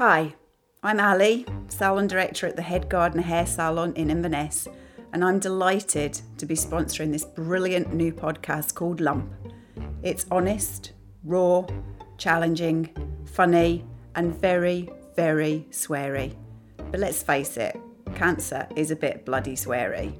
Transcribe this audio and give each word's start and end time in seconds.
Hi, 0.00 0.34
I'm 0.82 0.98
Ali, 0.98 1.44
salon 1.68 2.06
director 2.06 2.46
at 2.46 2.56
the 2.56 2.62
Head 2.62 2.88
Gardener 2.88 3.22
Hair 3.22 3.44
Salon 3.44 3.92
in 3.96 4.08
Inverness, 4.08 4.66
and 5.12 5.22
I'm 5.22 5.38
delighted 5.38 6.18
to 6.38 6.46
be 6.46 6.54
sponsoring 6.54 7.12
this 7.12 7.26
brilliant 7.26 7.92
new 7.92 8.10
podcast 8.10 8.72
called 8.72 9.02
Lump. 9.02 9.30
It's 10.02 10.24
honest, 10.30 10.92
raw, 11.22 11.66
challenging, 12.16 12.88
funny, 13.26 13.84
and 14.14 14.34
very, 14.40 14.88
very 15.16 15.66
sweary. 15.70 16.34
But 16.78 17.00
let's 17.00 17.22
face 17.22 17.58
it, 17.58 17.78
cancer 18.14 18.66
is 18.76 18.90
a 18.90 18.96
bit 18.96 19.26
bloody 19.26 19.54
sweary. 19.54 20.16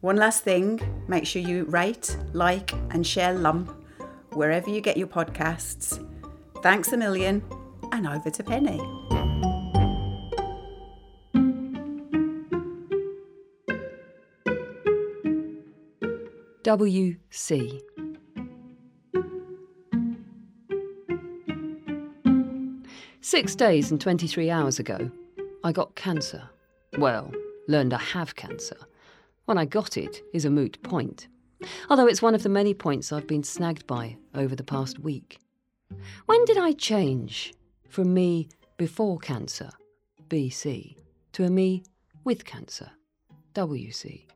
One 0.00 0.16
last 0.16 0.42
thing 0.42 0.80
make 1.06 1.24
sure 1.24 1.40
you 1.40 1.66
rate, 1.66 2.16
like, 2.32 2.72
and 2.90 3.06
share 3.06 3.32
Lump 3.32 3.70
wherever 4.32 4.68
you 4.68 4.80
get 4.80 4.96
your 4.96 5.06
podcasts. 5.06 6.04
Thanks 6.64 6.92
a 6.92 6.96
million, 6.96 7.44
and 7.92 8.06
over 8.06 8.30
to 8.30 8.42
Pennie. 8.42 8.80
WC. 16.66 17.80
Six 23.20 23.54
days 23.54 23.90
and 23.90 24.00
23 24.00 24.50
hours 24.50 24.80
ago, 24.80 25.10
I 25.62 25.70
got 25.70 25.94
cancer. 25.94 26.48
Well, 26.98 27.30
learned 27.68 27.94
I 27.94 27.98
have 27.98 28.34
cancer. 28.34 28.76
When 29.44 29.58
I 29.58 29.64
got 29.64 29.96
it 29.96 30.22
is 30.32 30.44
a 30.44 30.50
moot 30.50 30.82
point. 30.82 31.28
Although 31.88 32.06
it's 32.06 32.22
one 32.22 32.34
of 32.34 32.42
the 32.42 32.48
many 32.48 32.74
points 32.74 33.12
I've 33.12 33.26
been 33.28 33.44
snagged 33.44 33.86
by 33.86 34.16
over 34.34 34.56
the 34.56 34.64
past 34.64 34.98
week. 34.98 35.38
When 36.26 36.44
did 36.46 36.58
I 36.58 36.72
change 36.72 37.54
from 37.88 38.12
me 38.12 38.48
before 38.76 39.18
cancer, 39.18 39.70
BC, 40.28 40.96
to 41.32 41.44
a 41.44 41.50
me 41.50 41.84
with 42.24 42.44
cancer, 42.44 42.90
WC? 43.54 44.26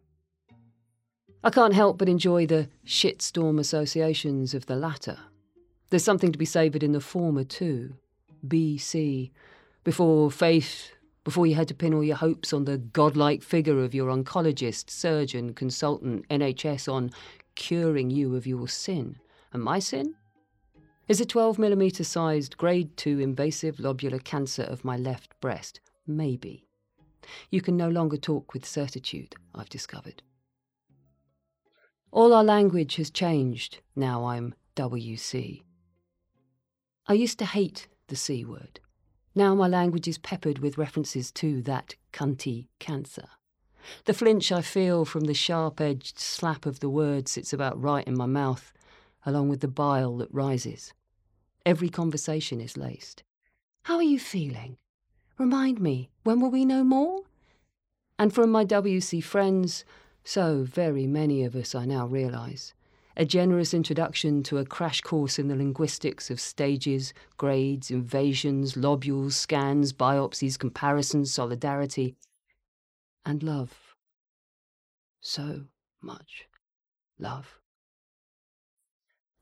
I 1.43 1.51
can't 1.51 1.75
help 1.75 1.98
but 1.98 2.09
enjoy 2.09 2.47
the 2.47 2.69
shitstorm 2.87 3.59
associations 3.59 4.53
of 4.53 4.67
the 4.67 4.77
latter. 4.77 5.19
There's 5.89 6.05
something 6.05 6.33
to 6.33 6.39
be 6.39 6.45
savoured 6.45 6.83
in 6.83 6.93
the 6.93 7.01
former 7.01 7.45
too, 7.45 7.95
BC, 8.47 9.31
before 9.83 10.31
faith, 10.31 10.93
before 11.25 11.47
you 11.47 11.55
had 11.55 11.69
to 11.69 11.75
pin 11.75 11.95
all 11.95 12.05
your 12.05 12.17
hopes 12.17 12.53
on 12.53 12.65
the 12.65 12.78
godlike 12.78 13.43
figure 13.43 13.83
of 13.83 13.95
your 13.95 14.11
oncologist, 14.11 14.91
surgeon, 14.91 15.55
consultant, 15.55 16.28
NHS 16.28 16.93
on 16.93 17.11
curing 17.55 18.11
you 18.11 18.37
of 18.37 18.47
your 18.47 18.69
sin. 18.69 19.17
And 19.53 19.62
my 19.62 19.78
sin? 19.78 20.15
Is 21.11 21.20
a 21.20 21.27
12mm 21.27 22.05
sized 22.05 22.56
grade 22.56 22.97
2 22.97 23.19
invasive 23.19 23.78
lobular 23.78 24.22
cancer 24.22 24.62
of 24.62 24.84
my 24.84 24.97
left 24.97 25.34
breast? 25.41 25.80
Maybe. 26.06 26.69
You 27.50 27.61
can 27.61 27.77
no 27.77 27.89
longer 27.89 28.16
talk 28.16 28.55
with 28.55 28.64
certitude, 28.64 29.34
I've 29.53 29.69
discovered. 29.69 30.22
All 32.12 32.33
our 32.33 32.44
language 32.44 32.94
has 32.94 33.11
changed 33.11 33.81
now 33.97 34.25
I'm 34.25 34.55
WC. 34.77 35.64
I 37.08 37.12
used 37.14 37.41
to 37.41 37.44
hate 37.44 37.88
the 38.06 38.14
C 38.14 38.44
word. 38.44 38.78
Now 39.34 39.56
my 39.56 39.66
language 39.66 40.06
is 40.06 40.16
peppered 40.16 40.61
with 40.61 40.78
references 40.78 41.33
to 41.33 41.61
that 41.62 41.97
cunty 42.12 42.69
cancer. 42.78 43.27
The 44.05 44.14
flinch 44.14 44.53
I 44.53 44.62
feel 44.62 45.05
from 45.05 45.25
the 45.25 45.34
sharp 45.34 45.81
edged 45.81 46.20
slap 46.20 46.66
of 46.66 46.78
the 46.78 46.88
word 46.88 47.27
sits 47.27 47.53
about 47.53 47.83
right 47.83 48.06
in 48.06 48.16
my 48.16 48.27
mouth, 48.27 48.72
along 49.27 49.48
with 49.48 49.58
the 49.58 49.66
bile 49.66 50.16
that 50.19 50.33
rises. 50.33 50.92
Every 51.66 51.89
conversation 51.89 52.61
is 52.61 52.77
laced. 52.77 53.22
How 53.84 53.97
are 53.97 54.03
you 54.03 54.19
feeling? 54.19 54.77
Remind 55.39 55.80
me, 55.80 56.11
when 56.25 56.41
will 56.41 56.50
we 56.50 56.64
know 56.64 56.84
more? 56.84 57.22
And 58.19 58.32
from 58.32 58.50
my 58.50 58.65
WC 58.65 59.22
friends, 59.22 59.84
so 60.25 60.65
very 60.65 61.06
many 61.06 61.44
of 61.44 61.56
us 61.56 61.75
I 61.75 61.87
now 61.87 62.06
realise, 62.06 62.75
a 63.16 63.25
generous 63.25 63.75
introduction 63.75 64.43
to 64.44 64.59
a 64.59 64.65
crash 64.65 65.00
course 65.00 65.38
in 65.38 65.49
the 65.49 65.56
linguistics 65.56 66.31
of 66.31 66.41
stages, 66.41 67.12
grades, 67.37 67.91
invasions, 67.91 68.75
lobules, 68.75 69.32
scans, 69.32 69.93
biopsies, 69.93 70.59
comparisons, 70.59 71.32
solidarity, 71.32 72.16
and 73.25 73.43
love. 73.43 73.94
So 75.20 75.65
much 76.00 76.47
love. 77.19 77.59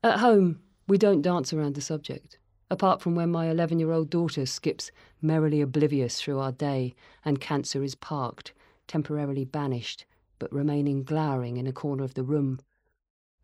At 0.03 0.19
home, 0.19 0.61
we 0.89 0.97
don't 0.97 1.21
dance 1.21 1.53
around 1.53 1.75
the 1.75 1.81
subject, 1.81 2.37
apart 2.69 3.01
from 3.01 3.15
when 3.15 3.31
my 3.31 3.49
11 3.49 3.79
year 3.79 3.91
old 3.91 4.09
daughter 4.09 4.45
skips 4.45 4.91
merrily 5.21 5.61
oblivious 5.61 6.19
through 6.19 6.39
our 6.39 6.51
day 6.51 6.95
and 7.23 7.39
cancer 7.39 7.83
is 7.83 7.95
parked, 7.95 8.53
temporarily 8.87 9.45
banished, 9.45 10.05
but 10.39 10.51
remaining 10.51 11.03
glowering 11.03 11.57
in 11.57 11.67
a 11.67 11.71
corner 11.71 12.03
of 12.03 12.15
the 12.15 12.23
room 12.23 12.59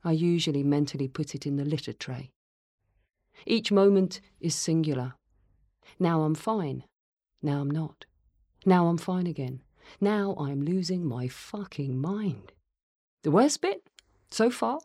I 0.05 0.11
usually 0.11 0.61
mentally 0.61 1.07
put 1.07 1.33
it 1.33 1.47
in 1.47 1.55
the 1.55 1.65
litter 1.65 1.91
tray. 1.91 2.31
Each 3.47 3.71
moment 3.71 4.21
is 4.39 4.53
singular. 4.53 5.15
Now 5.97 6.21
I'm 6.21 6.35
fine. 6.35 6.83
Now 7.41 7.61
I'm 7.61 7.71
not. 7.71 8.05
Now 8.67 8.85
I'm 8.85 8.99
fine 8.99 9.25
again. 9.25 9.61
Now 9.99 10.35
I'm 10.39 10.61
losing 10.61 11.05
my 11.05 11.27
fucking 11.27 11.99
mind. 11.99 12.53
The 13.23 13.31
worst 13.31 13.61
bit, 13.61 13.89
so 14.29 14.51
far? 14.51 14.79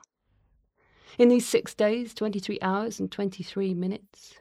In 1.18 1.28
these 1.28 1.46
six 1.46 1.74
days, 1.74 2.14
23 2.14 2.58
hours, 2.62 3.00
and 3.00 3.10
23 3.10 3.74
minutes? 3.74 4.34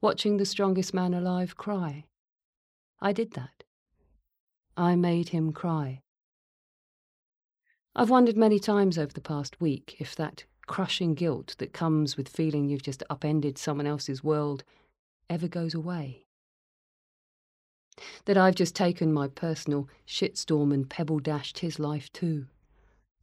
Watching 0.00 0.36
the 0.36 0.46
strongest 0.46 0.94
man 0.94 1.14
alive 1.14 1.56
cry. 1.56 2.04
I 3.00 3.12
did 3.12 3.32
that. 3.32 3.64
I 4.76 4.96
made 4.96 5.30
him 5.30 5.52
cry. 5.52 6.00
I've 7.96 8.10
wondered 8.10 8.36
many 8.36 8.58
times 8.58 8.98
over 8.98 9.12
the 9.12 9.20
past 9.20 9.60
week 9.60 9.96
if 9.98 10.16
that 10.16 10.44
crushing 10.66 11.14
guilt 11.14 11.54
that 11.58 11.72
comes 11.72 12.16
with 12.16 12.28
feeling 12.28 12.68
you've 12.68 12.82
just 12.82 13.02
upended 13.08 13.58
someone 13.58 13.86
else's 13.86 14.24
world 14.24 14.64
ever 15.30 15.46
goes 15.46 15.74
away. 15.74 16.24
That 18.24 18.36
I've 18.36 18.56
just 18.56 18.74
taken 18.74 19.12
my 19.12 19.28
personal 19.28 19.88
shitstorm 20.06 20.72
and 20.72 20.90
pebble 20.90 21.20
dashed 21.20 21.60
his 21.60 21.78
life 21.78 22.12
too. 22.12 22.46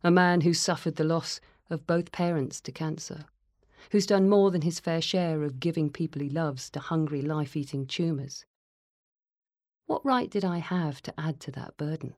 A 0.04 0.12
man 0.12 0.42
who 0.42 0.54
suffered 0.54 0.96
the 0.96 1.04
loss 1.04 1.42
of 1.72 1.88
both 1.88 2.12
parents 2.12 2.62
to 2.62 2.72
cancer, 2.72 3.26
who's 3.92 4.06
done 4.06 4.30
more 4.30 4.52
than 4.52 4.62
his 4.62 4.80
fair 4.80 5.02
share 5.02 5.44
of 5.44 5.60
giving 5.60 5.90
people 5.90 6.22
he 6.22 6.30
loves 6.30 6.70
to 6.70 6.80
hungry, 6.80 7.22
life 7.22 7.56
eating 7.56 7.86
tumours. 7.86 8.46
What 9.88 10.06
right 10.06 10.30
did 10.30 10.46
I 10.46 10.60
have 10.60 11.02
to 11.04 11.20
add 11.20 11.40
to 11.42 11.52
that 11.52 11.78
burden? 11.78 12.16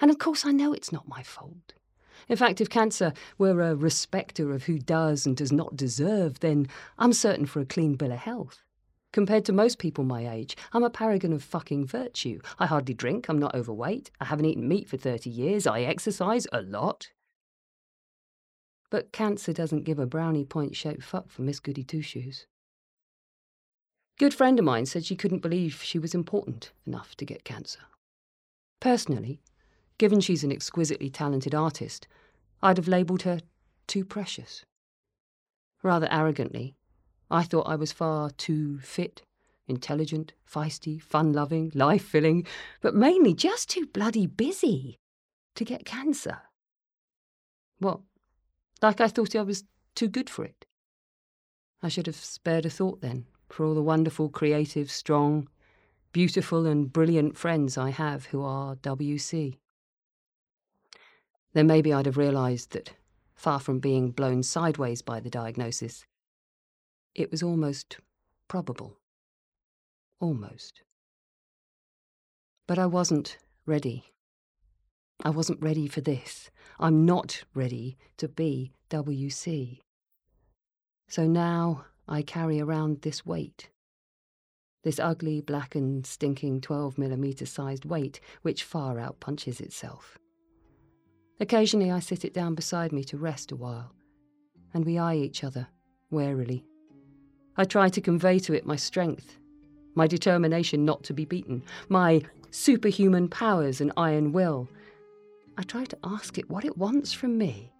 And 0.00 0.10
of 0.10 0.18
course, 0.18 0.44
I 0.44 0.52
know 0.52 0.72
it's 0.72 0.92
not 0.92 1.08
my 1.08 1.22
fault. 1.22 1.72
In 2.28 2.36
fact, 2.36 2.60
if 2.60 2.70
cancer 2.70 3.12
were 3.38 3.60
a 3.60 3.74
respecter 3.74 4.52
of 4.52 4.64
who 4.64 4.78
does 4.78 5.26
and 5.26 5.36
does 5.36 5.52
not 5.52 5.76
deserve, 5.76 6.40
then 6.40 6.68
I'm 6.98 7.12
certain 7.12 7.46
for 7.46 7.60
a 7.60 7.66
clean 7.66 7.94
bill 7.94 8.12
of 8.12 8.18
health. 8.18 8.62
Compared 9.12 9.44
to 9.46 9.52
most 9.52 9.78
people 9.78 10.04
my 10.04 10.28
age, 10.28 10.56
I'm 10.72 10.84
a 10.84 10.90
paragon 10.90 11.32
of 11.32 11.42
fucking 11.42 11.86
virtue. 11.86 12.40
I 12.58 12.66
hardly 12.66 12.94
drink, 12.94 13.28
I'm 13.28 13.38
not 13.38 13.54
overweight, 13.54 14.10
I 14.20 14.26
haven't 14.26 14.44
eaten 14.44 14.68
meat 14.68 14.88
for 14.88 14.96
30 14.96 15.30
years, 15.30 15.66
I 15.66 15.82
exercise 15.82 16.46
a 16.52 16.62
lot. 16.62 17.08
But 18.90 19.12
cancer 19.12 19.52
doesn't 19.52 19.84
give 19.84 19.98
a 19.98 20.06
brownie 20.06 20.44
point 20.44 20.76
shaped 20.76 21.02
fuck 21.02 21.30
for 21.30 21.42
Miss 21.42 21.60
Goody 21.60 21.82
Two 21.82 22.02
Shoes. 22.02 22.46
Good 24.18 24.32
friend 24.32 24.58
of 24.58 24.64
mine 24.64 24.86
said 24.86 25.04
she 25.04 25.16
couldn't 25.16 25.42
believe 25.42 25.82
she 25.82 25.98
was 25.98 26.14
important 26.14 26.72
enough 26.86 27.16
to 27.16 27.24
get 27.24 27.44
cancer. 27.44 27.80
Personally, 28.80 29.40
Given 29.98 30.20
she's 30.20 30.44
an 30.44 30.52
exquisitely 30.52 31.08
talented 31.08 31.54
artist, 31.54 32.06
I'd 32.62 32.76
have 32.76 32.88
labelled 32.88 33.22
her 33.22 33.40
too 33.86 34.04
precious. 34.04 34.64
Rather 35.82 36.08
arrogantly, 36.10 36.74
I 37.30 37.44
thought 37.44 37.68
I 37.68 37.76
was 37.76 37.92
far 37.92 38.30
too 38.30 38.78
fit, 38.80 39.22
intelligent, 39.66 40.34
feisty, 40.46 41.00
fun 41.00 41.32
loving, 41.32 41.72
life 41.74 42.04
filling, 42.04 42.46
but 42.80 42.94
mainly 42.94 43.32
just 43.32 43.70
too 43.70 43.86
bloody 43.86 44.26
busy 44.26 44.98
to 45.54 45.64
get 45.64 45.86
cancer. 45.86 46.42
What? 47.78 48.00
Like 48.82 49.00
I 49.00 49.08
thought 49.08 49.34
I 49.34 49.42
was 49.42 49.64
too 49.94 50.08
good 50.08 50.28
for 50.28 50.44
it? 50.44 50.66
I 51.82 51.88
should 51.88 52.06
have 52.06 52.16
spared 52.16 52.66
a 52.66 52.70
thought 52.70 53.00
then 53.00 53.26
for 53.48 53.64
all 53.64 53.74
the 53.74 53.82
wonderful, 53.82 54.28
creative, 54.28 54.90
strong, 54.90 55.48
beautiful, 56.12 56.66
and 56.66 56.92
brilliant 56.92 57.36
friends 57.36 57.78
I 57.78 57.90
have 57.90 58.26
who 58.26 58.42
are 58.42 58.76
WC. 58.76 59.58
Then 61.52 61.66
maybe 61.66 61.92
I'd 61.92 62.06
have 62.06 62.16
realised 62.16 62.72
that, 62.72 62.92
far 63.34 63.60
from 63.60 63.78
being 63.78 64.10
blown 64.10 64.42
sideways 64.42 65.00
by 65.02 65.20
the 65.20 65.30
diagnosis, 65.30 66.04
it 67.14 67.30
was 67.30 67.42
almost 67.42 67.98
probable. 68.48 68.98
Almost. 70.20 70.82
But 72.66 72.78
I 72.78 72.86
wasn't 72.86 73.38
ready. 73.64 74.04
I 75.22 75.30
wasn't 75.30 75.62
ready 75.62 75.88
for 75.88 76.00
this. 76.00 76.50
I'm 76.78 77.06
not 77.06 77.44
ready 77.54 77.96
to 78.18 78.28
be 78.28 78.72
WC. 78.90 79.80
So 81.08 81.26
now 81.26 81.84
I 82.08 82.22
carry 82.22 82.60
around 82.60 83.02
this 83.02 83.24
weight, 83.24 83.70
this 84.84 84.98
ugly, 84.98 85.40
blackened, 85.40 86.06
stinking 86.06 86.60
12 86.60 86.98
millimetre 86.98 87.46
sized 87.46 87.84
weight 87.84 88.20
which 88.42 88.64
far 88.64 88.98
out 88.98 89.20
punches 89.20 89.60
itself. 89.60 90.18
Occasionally 91.40 91.90
I 91.90 92.00
sit 92.00 92.24
it 92.24 92.34
down 92.34 92.54
beside 92.54 92.92
me 92.92 93.04
to 93.04 93.18
rest 93.18 93.52
a 93.52 93.56
while, 93.56 93.92
and 94.74 94.84
we 94.84 94.98
eye 94.98 95.16
each 95.16 95.44
other, 95.44 95.66
warily. 96.10 96.64
I 97.56 97.64
try 97.64 97.88
to 97.88 98.00
convey 98.00 98.38
to 98.40 98.52
it 98.52 98.66
my 98.66 98.76
strength, 98.76 99.36
my 99.94 100.06
determination 100.06 100.84
not 100.84 101.02
to 101.04 101.14
be 101.14 101.24
beaten, 101.24 101.62
my 101.88 102.22
superhuman 102.50 103.28
powers 103.28 103.80
and 103.80 103.92
iron 103.96 104.32
will. 104.32 104.68
I 105.58 105.62
try 105.62 105.84
to 105.84 105.98
ask 106.04 106.36
it 106.38 106.50
what 106.50 106.64
it 106.64 106.76
wants 106.76 107.12
from 107.12 107.38
me, 107.38 107.72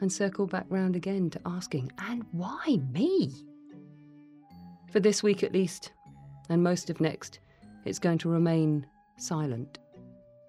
and 0.00 0.10
circle 0.10 0.46
back 0.46 0.64
round 0.70 0.96
again 0.96 1.28
to 1.30 1.40
asking, 1.44 1.92
and 1.98 2.24
why 2.32 2.80
me? 2.90 3.32
For 4.90 4.98
this 4.98 5.22
week 5.22 5.42
at 5.42 5.52
least, 5.52 5.92
and 6.48 6.62
most 6.62 6.88
of 6.88 7.00
next, 7.00 7.40
it's 7.84 7.98
going 7.98 8.18
to 8.18 8.30
remain 8.30 8.86
silent. 9.18 9.78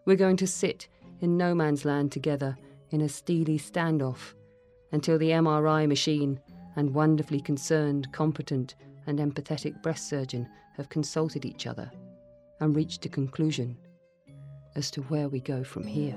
We're 0.05 0.15
going 0.15 0.37
to 0.37 0.47
sit 0.47 0.87
in 1.19 1.37
no 1.37 1.53
man's 1.53 1.85
land 1.85 2.11
together 2.11 2.57
in 2.91 3.01
a 3.01 3.09
steely 3.09 3.59
standoff 3.59 4.33
until 4.91 5.17
the 5.17 5.29
MRI 5.31 5.87
machine 5.87 6.39
and 6.75 6.93
wonderfully 6.93 7.41
concerned, 7.41 8.11
competent, 8.13 8.75
and 9.05 9.19
empathetic 9.19 9.81
breast 9.81 10.09
surgeon 10.09 10.47
have 10.77 10.89
consulted 10.89 11.45
each 11.45 11.67
other 11.67 11.91
and 12.59 12.75
reached 12.75 13.05
a 13.05 13.09
conclusion 13.09 13.77
as 14.75 14.91
to 14.91 15.01
where 15.03 15.27
we 15.27 15.39
go 15.39 15.63
from 15.63 15.85
here. 15.85 16.15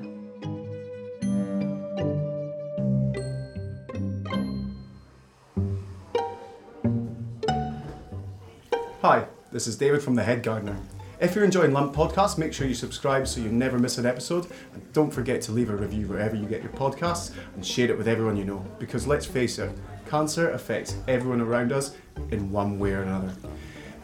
Hi, 9.02 9.26
this 9.52 9.66
is 9.66 9.76
David 9.76 10.02
from 10.02 10.14
The 10.14 10.24
Head 10.24 10.42
Gardener. 10.42 10.76
If 11.20 11.34
you're 11.34 11.44
enjoying 11.44 11.72
Lump 11.72 11.94
Podcast, 11.94 12.38
make 12.38 12.52
sure 12.52 12.66
you 12.66 12.74
subscribe 12.74 13.28
so 13.28 13.40
you 13.40 13.50
never 13.50 13.78
miss 13.78 13.98
an 13.98 14.06
episode. 14.06 14.46
And 14.72 14.92
don't 14.92 15.10
forget 15.10 15.40
to 15.42 15.52
leave 15.52 15.70
a 15.70 15.76
review 15.76 16.06
wherever 16.06 16.34
you 16.34 16.46
get 16.46 16.62
your 16.62 16.72
podcasts 16.72 17.32
and 17.54 17.64
share 17.64 17.90
it 17.90 17.98
with 17.98 18.08
everyone 18.08 18.36
you 18.36 18.44
know. 18.44 18.66
Because 18.78 19.06
let's 19.06 19.26
face 19.26 19.58
it, 19.58 19.70
cancer 20.08 20.50
affects 20.50 20.96
everyone 21.06 21.40
around 21.40 21.70
us 21.72 21.96
in 22.30 22.50
one 22.50 22.78
way 22.78 22.92
or 22.92 23.02
another. 23.02 23.34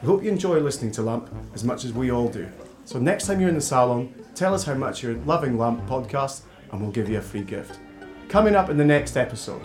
We 0.02 0.06
hope 0.06 0.23
you 0.23 0.31
enjoy 0.31 0.61
listening 0.61 0.93
to 0.93 1.02
Lump 1.02 1.35
as 1.55 1.64
much 1.64 1.85
as 1.85 1.93
we 1.93 2.11
all 2.11 2.29
do. 2.29 2.49
So 2.85 2.99
next 2.99 3.26
time 3.26 3.41
you're 3.41 3.49
in 3.49 3.55
the 3.55 3.61
salon, 3.61 4.14
tell 4.34 4.54
us 4.54 4.64
how 4.64 4.74
much 4.74 5.02
you're 5.02 5.14
loving 5.18 5.58
Lump 5.58 5.86
Podcast 5.86 6.42
and 6.70 6.80
we'll 6.80 6.90
give 6.90 7.08
you 7.08 7.18
a 7.18 7.22
free 7.22 7.42
gift. 7.42 7.78
Coming 8.28 8.54
up 8.54 8.70
in 8.70 8.76
the 8.76 8.84
next 8.84 9.16
episode. 9.16 9.62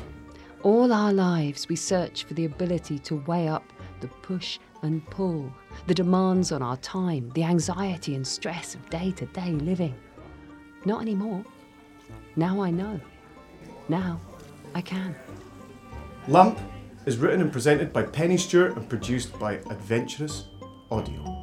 All 0.64 0.92
our 0.92 1.14
lives, 1.14 1.70
we 1.70 1.76
search 1.76 2.24
for 2.24 2.34
the 2.34 2.46
ability 2.46 2.98
to 3.00 3.24
weigh 3.28 3.48
up 3.48 3.64
the 4.00 4.08
push 4.08 4.60
and 4.82 5.06
pull, 5.10 5.52
the 5.88 5.94
demands 5.94 6.52
on 6.52 6.62
our 6.62 6.78
time, 6.78 7.32
the 7.36 7.44
anxiety 7.44 8.16
and 8.16 8.26
stress 8.26 8.76
of 8.76 8.90
day 8.90 9.12
to 9.12 9.26
day 9.28 9.52
living. 9.52 9.96
Not 10.86 11.02
anymore. 11.02 11.44
Now 12.36 12.62
I 12.62 12.72
know. 12.72 13.00
Now 13.90 14.20
I 14.74 14.82
can. 14.82 15.16
Lump 16.28 16.60
is 17.06 17.18
written 17.18 17.42
and 17.42 17.52
presented 17.52 17.94
by 17.94 18.04
Pennie 18.04 18.38
Stuart 18.38 18.76
and 18.76 18.90
produced 18.90 19.38
by 19.40 19.54
Adventurous 19.70 20.46
Audio. 20.90 21.35